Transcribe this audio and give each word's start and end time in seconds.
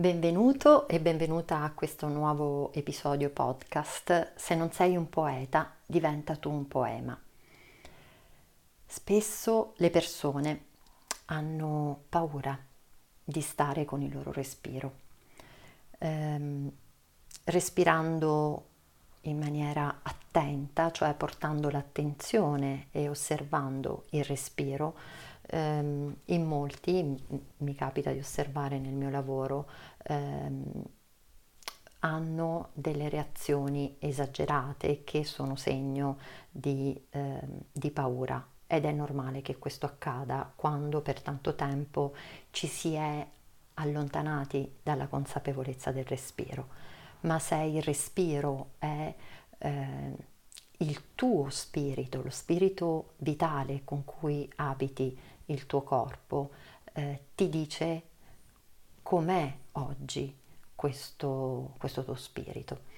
Benvenuto 0.00 0.88
e 0.88 0.98
benvenuta 0.98 1.62
a 1.62 1.72
questo 1.72 2.08
nuovo 2.08 2.72
episodio 2.72 3.28
podcast. 3.28 4.32
Se 4.34 4.54
non 4.54 4.72
sei 4.72 4.96
un 4.96 5.10
poeta, 5.10 5.74
diventa 5.84 6.36
tu 6.36 6.50
un 6.50 6.66
poema. 6.66 7.20
Spesso 8.86 9.74
le 9.76 9.90
persone 9.90 10.64
hanno 11.26 12.04
paura 12.08 12.58
di 13.22 13.42
stare 13.42 13.84
con 13.84 14.00
il 14.00 14.10
loro 14.10 14.32
respiro, 14.32 14.92
ehm, 15.98 16.72
respirando 17.44 18.64
in 19.24 19.38
maniera 19.38 19.98
attenta, 20.00 20.90
cioè 20.92 21.12
portando 21.12 21.68
l'attenzione 21.68 22.86
e 22.90 23.06
osservando 23.06 24.04
il 24.12 24.24
respiro 24.24 24.94
ehm, 25.50 26.16
in 26.26 26.44
molti, 26.44 27.22
mi 27.58 27.74
capita 27.74 28.12
di 28.12 28.18
osservare 28.18 28.78
nel 28.78 28.94
mio 28.94 29.10
lavoro, 29.10 29.68
ehm, 30.04 30.82
hanno 32.00 32.70
delle 32.72 33.08
reazioni 33.08 33.96
esagerate 33.98 35.04
che 35.04 35.24
sono 35.24 35.56
segno 35.56 36.18
di, 36.50 36.98
ehm, 37.10 37.62
di 37.72 37.90
paura 37.90 38.44
ed 38.66 38.84
è 38.84 38.92
normale 38.92 39.42
che 39.42 39.58
questo 39.58 39.86
accada 39.86 40.50
quando 40.54 41.00
per 41.00 41.20
tanto 41.20 41.54
tempo 41.56 42.14
ci 42.50 42.66
si 42.68 42.94
è 42.94 43.26
allontanati 43.74 44.76
dalla 44.82 45.08
consapevolezza 45.08 45.90
del 45.90 46.04
respiro. 46.04 46.68
Ma 47.22 47.38
se 47.38 47.56
il 47.56 47.82
respiro 47.82 48.70
è 48.78 49.14
eh, 49.58 50.14
il 50.78 51.14
tuo 51.14 51.50
spirito, 51.50 52.22
lo 52.22 52.30
spirito 52.30 53.12
vitale 53.18 53.82
con 53.84 54.04
cui 54.04 54.50
abiti 54.56 55.18
il 55.50 55.66
tuo 55.66 55.82
corpo 55.82 56.50
eh, 56.92 57.26
ti 57.34 57.48
dice 57.48 58.02
com'è 59.02 59.54
oggi 59.72 60.36
questo, 60.74 61.74
questo, 61.78 62.04
tuo 62.04 62.14
spirito. 62.14 62.88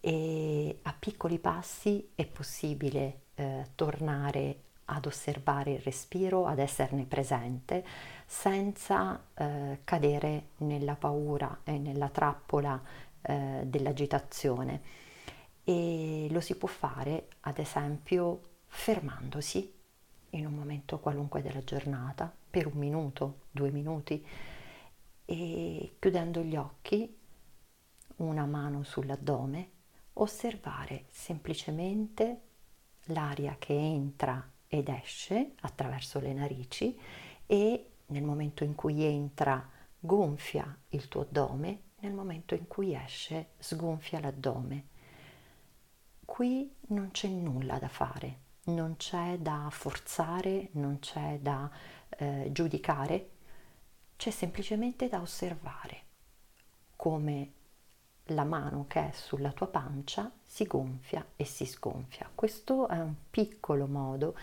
E 0.00 0.78
a 0.82 0.94
piccoli 0.98 1.38
passi 1.38 2.10
è 2.14 2.26
possibile 2.26 3.20
eh, 3.34 3.66
tornare 3.74 4.62
ad 4.86 5.06
osservare 5.06 5.72
il 5.72 5.80
respiro, 5.80 6.46
ad 6.46 6.58
esserne 6.58 7.04
presente, 7.04 7.84
senza 8.26 9.22
eh, 9.34 9.80
cadere 9.84 10.48
nella 10.58 10.96
paura 10.96 11.60
e 11.62 11.78
nella 11.78 12.08
trappola 12.08 12.80
eh, 13.20 13.62
dell'agitazione. 13.66 14.82
E 15.62 16.26
lo 16.30 16.40
si 16.40 16.56
può 16.56 16.68
fare, 16.68 17.28
ad 17.40 17.58
esempio, 17.58 18.48
fermandosi 18.66 19.79
in 20.30 20.46
un 20.46 20.54
momento 20.54 20.98
qualunque 20.98 21.42
della 21.42 21.64
giornata, 21.64 22.32
per 22.50 22.66
un 22.66 22.78
minuto, 22.78 23.42
due 23.50 23.70
minuti, 23.70 24.24
e 25.24 25.94
chiudendo 25.98 26.42
gli 26.42 26.56
occhi, 26.56 27.16
una 28.16 28.46
mano 28.46 28.82
sull'addome, 28.82 29.70
osservare 30.14 31.04
semplicemente 31.10 32.40
l'aria 33.04 33.56
che 33.58 33.74
entra 33.74 34.48
ed 34.66 34.88
esce 34.88 35.52
attraverso 35.60 36.20
le 36.20 36.32
narici 36.32 36.98
e 37.46 37.90
nel 38.06 38.22
momento 38.22 38.64
in 38.64 38.74
cui 38.74 39.02
entra 39.02 39.68
gonfia 39.98 40.76
il 40.90 41.08
tuo 41.08 41.22
addome, 41.22 41.82
nel 42.00 42.12
momento 42.12 42.54
in 42.54 42.66
cui 42.66 42.94
esce 42.94 43.50
sgonfia 43.58 44.20
l'addome. 44.20 44.88
Qui 46.24 46.74
non 46.88 47.10
c'è 47.10 47.28
nulla 47.28 47.78
da 47.78 47.88
fare, 47.88 48.38
non 48.64 48.96
c'è 48.96 49.38
da 49.38 49.68
forzare, 49.70 50.68
non 50.72 50.98
c'è 50.98 51.38
da 51.40 51.70
eh, 52.10 52.48
giudicare, 52.52 53.30
c'è 54.16 54.30
semplicemente 54.30 55.08
da 55.08 55.20
osservare 55.20 56.02
come 56.96 57.52
la 58.30 58.44
mano 58.44 58.86
che 58.86 59.08
è 59.08 59.12
sulla 59.12 59.52
tua 59.52 59.68
pancia 59.68 60.30
si 60.42 60.66
gonfia 60.66 61.24
e 61.36 61.44
si 61.44 61.64
sgonfia. 61.64 62.30
Questo 62.34 62.88
è 62.88 62.98
un 62.98 63.14
piccolo 63.30 63.86
modo 63.86 64.36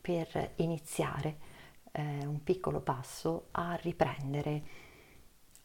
per 0.00 0.52
iniziare, 0.56 1.38
eh, 1.92 2.24
un 2.24 2.42
piccolo 2.42 2.80
passo 2.80 3.48
a 3.52 3.74
riprendere 3.74 4.62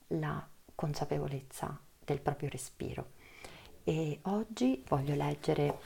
la 0.07 0.45
consapevolezza 0.75 1.79
del 2.03 2.19
proprio 2.19 2.49
respiro. 2.49 3.11
E 3.83 4.19
oggi 4.23 4.83
voglio 4.87 5.15
leggere 5.15 5.79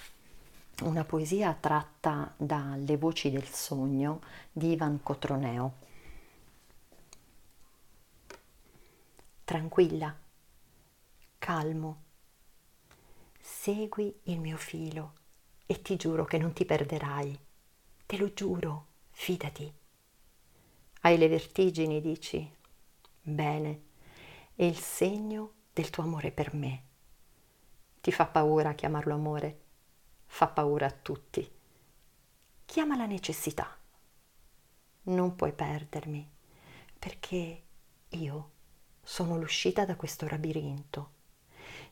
una 0.83 1.03
poesia 1.03 1.53
tratta 1.53 2.33
dalle 2.37 2.97
voci 2.97 3.31
del 3.31 3.47
sogno 3.47 4.21
di 4.51 4.73
Ivan 4.73 5.01
Cotroneo. 5.01 5.85
Tranquilla, 9.43 10.15
calmo, 11.39 12.03
segui 13.39 14.19
il 14.23 14.39
mio 14.39 14.57
filo 14.57 15.13
e 15.65 15.81
ti 15.81 15.95
giuro 15.95 16.25
che 16.25 16.37
non 16.37 16.53
ti 16.53 16.63
perderai. 16.63 17.39
Te 18.05 18.17
lo 18.17 18.31
giuro, 18.33 18.87
fidati. 19.09 19.73
Hai 21.01 21.17
le 21.17 21.27
vertigini, 21.27 22.01
dici? 22.01 22.53
Bene, 23.21 23.81
è 24.53 24.63
il 24.63 24.77
segno 24.77 25.53
del 25.73 25.89
tuo 25.89 26.03
amore 26.03 26.31
per 26.31 26.53
me. 26.53 26.83
Ti 27.99 28.11
fa 28.11 28.25
paura 28.27 28.73
chiamarlo 28.73 29.13
amore? 29.13 29.65
Fa 30.27 30.47
paura 30.47 30.85
a 30.85 30.91
tutti. 30.91 31.51
Chiama 32.63 32.95
la 32.95 33.07
necessità. 33.07 33.75
Non 35.03 35.35
puoi 35.35 35.51
perdermi, 35.51 36.29
perché 36.99 37.63
io 38.09 38.51
sono 39.01 39.37
l'uscita 39.37 39.83
da 39.85 39.95
questo 39.95 40.27
labirinto. 40.27 41.13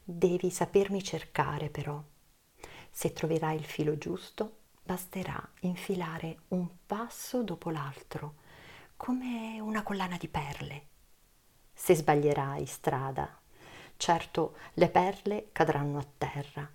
Devi 0.04 0.52
sapermi 0.52 1.02
cercare 1.02 1.70
però. 1.70 2.02
Se 2.92 3.14
troverai 3.14 3.56
il 3.56 3.66
filo 3.66 3.98
giusto, 3.98 4.58
basterà 4.84 5.42
infilare 5.62 6.42
un 6.50 6.68
passo 6.86 7.42
dopo 7.42 7.72
l'altro, 7.72 8.36
come 8.96 9.60
una 9.60 9.82
collana 9.82 10.18
di 10.18 10.28
perle. 10.28 10.88
Se 11.74 11.96
sbaglierai 11.96 12.66
strada, 12.66 13.42
certo 13.98 14.58
le 14.74 14.90
perle 14.90 15.50
cadranno 15.52 15.98
a 15.98 16.06
terra 16.18 16.70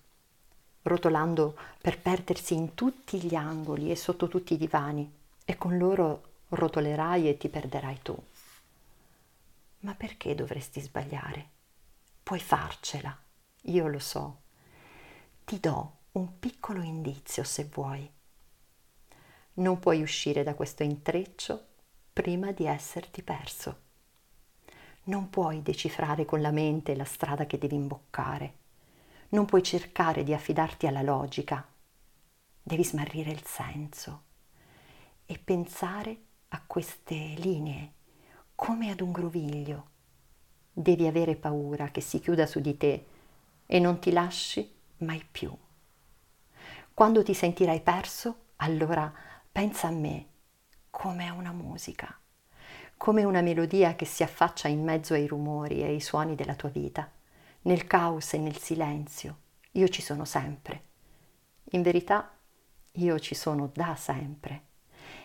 rotolando 0.82 1.56
per 1.80 2.00
perdersi 2.00 2.54
in 2.54 2.74
tutti 2.74 3.20
gli 3.20 3.34
angoli 3.34 3.91
e 3.91 3.96
sotto 3.96 4.28
tutti 4.28 4.54
i 4.54 4.58
divani, 4.58 5.18
e 5.44 5.56
con 5.56 5.76
loro 5.76 6.22
rotolerai 6.48 7.28
e 7.28 7.36
ti 7.36 7.48
perderai 7.48 7.98
tu. 8.02 8.16
Ma 9.80 9.94
perché 9.94 10.34
dovresti 10.34 10.80
sbagliare? 10.80 11.48
Puoi 12.22 12.41
farcela, 12.41 13.16
io 13.62 13.86
lo 13.88 13.98
so. 13.98 14.41
Ti 15.44 15.58
do 15.58 15.96
un 16.12 16.38
piccolo 16.38 16.82
indizio 16.82 17.44
se 17.44 17.68
vuoi. 17.72 18.08
Non 19.54 19.78
puoi 19.78 20.02
uscire 20.02 20.42
da 20.42 20.54
questo 20.54 20.82
intreccio 20.82 21.66
prima 22.12 22.52
di 22.52 22.66
esserti 22.66 23.22
perso. 23.22 23.80
Non 25.04 25.30
puoi 25.30 25.62
decifrare 25.62 26.24
con 26.24 26.41
la 26.41 26.50
mente 26.50 26.94
la 26.94 27.04
strada 27.04 27.47
che 27.47 27.58
devi 27.58 27.74
imboccare 27.74 28.58
non 29.30 29.44
puoi 29.44 29.62
cercare 29.62 30.24
di 30.24 30.34
affidarti 30.34 30.86
alla 30.86 31.02
logica, 31.02 31.64
devi 32.62 32.84
smarrire 32.84 33.30
il 33.30 33.44
senso 33.44 34.22
e 35.24 35.38
pensare 35.38 36.16
a 36.48 36.62
queste 36.66 37.14
linee 37.14 37.92
come 38.56 38.91
ad 38.91 39.00
un 39.00 39.12
groviglio. 39.12 39.88
Devi 40.72 41.06
avere 41.06 41.36
paura 41.36 41.91
che 41.91 42.00
si 42.00 42.18
chiuda 42.18 42.46
su 42.46 42.60
di 42.60 42.76
te 42.76 43.06
e 43.66 43.78
non 43.78 44.00
ti 44.00 44.10
lasci 44.10 44.68
mai 44.98 45.24
più. 45.30 45.56
Quando 46.92 47.22
ti 47.22 47.33
sentirai 47.33 47.80
perso, 47.83 48.47
allora 48.56 49.12
pensa 49.50 49.86
a 49.86 49.92
me 49.92 50.26
come 50.91 51.28
a 51.28 51.34
una 51.34 51.53
musica, 51.53 52.18
come 52.97 53.22
una 53.22 53.42
melodia 53.42 53.94
che 53.94 54.04
si 54.04 54.24
affaccia 54.24 54.66
in 54.66 54.83
mezzo 54.83 55.15
ai 55.15 55.28
rumori 55.28 55.83
e 55.83 55.84
ai 55.84 56.00
suoni 56.00 56.34
della 56.34 56.56
tua 56.56 56.68
vita 56.68 57.10
nel 57.62 57.86
caos 57.86 58.33
e 58.33 58.39
nel 58.39 58.57
silenzio, 58.57 59.39
io 59.72 59.89
ci 59.89 60.03
sono 60.03 60.24
sempre. 60.24 60.84
In 61.72 61.83
verità, 61.83 62.33
io 62.92 63.18
ci 63.18 63.34
sono 63.34 63.71
da 63.72 63.95
sempre. 63.97 64.68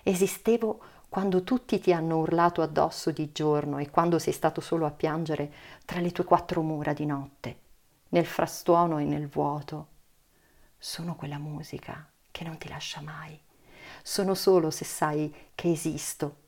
Esistevo 0.04 0.84
quando 1.10 1.44
tutti 1.44 1.80
ti 1.80 1.94
hanno 1.94 2.18
urlato 2.18 2.62
addosso 2.62 3.12
di 3.12 3.32
giorno 3.32 3.78
e 3.78 3.90
quando 3.90 4.20
sei 4.20 4.34
stato 4.34 4.60
solo 4.60 4.86
a 4.86 4.92
piangere 4.92 5.54
tra 5.86 6.00
le 6.00 6.12
tue 6.12 6.26
quattro 6.26 6.62
mura 6.62 6.94
di 6.94 7.06
notte, 7.06 7.60
nel 8.10 8.26
frastuono 8.26 8.98
e 9.00 9.06
nel 9.06 9.28
vuoto. 9.28 9.88
Sono 10.78 11.16
quella 11.16 11.38
musica 11.38 12.12
che 12.32 12.44
non 12.44 12.58
ti 12.58 12.68
lascia 12.68 13.02
mai. 13.02 13.40
Sono 14.04 14.34
solo 14.34 14.72
se 14.72 14.84
sai 14.84 15.34
che 15.56 15.72
esisto. 15.72 16.44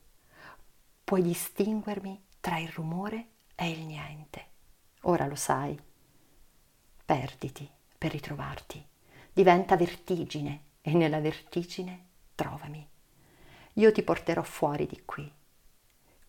Puoi 1.03 1.21
distinguermi 1.21 2.25
tra 2.41 2.59
il 2.59 2.67
rumore 2.67 3.29
e 3.55 3.69
il 3.69 3.85
niente. 3.85 4.55
Ora 5.07 5.25
lo 5.25 5.35
sai. 5.35 5.79
Perditi 7.05 7.69
per 7.97 8.11
ritrovarti. 8.11 8.85
Diventa 9.31 9.77
vertigine 9.77 10.63
e 10.81 10.93
nella 10.93 11.21
vertigine 11.21 12.05
trovami. 12.35 12.85
Io 13.73 13.91
ti 13.93 14.03
porterò 14.03 14.43
fuori 14.43 14.85
di 14.85 15.03
qui. 15.05 15.31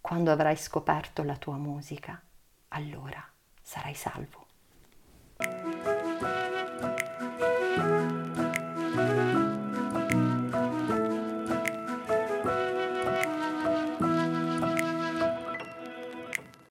Quando 0.01 0.31
avrai 0.31 0.57
scoperto 0.57 1.25
la 1.25 1.37
tua 1.37 1.57
musica, 1.57 2.23
allora 2.69 3.23
sarai 3.61 3.95
salvo. 3.95 4.47